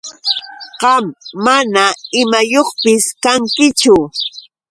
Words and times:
Qam 0.81 1.05
mana 1.45 1.83
imayuqpis 2.21 3.03
kankichu. 3.23 3.95